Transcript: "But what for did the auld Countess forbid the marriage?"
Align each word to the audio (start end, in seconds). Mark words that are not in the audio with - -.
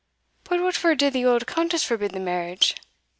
"But 0.45 0.59
what 0.63 0.73
for 0.73 0.95
did 0.95 1.13
the 1.13 1.27
auld 1.27 1.45
Countess 1.45 1.83
forbid 1.83 2.09
the 2.13 2.19
marriage?" 2.19 2.75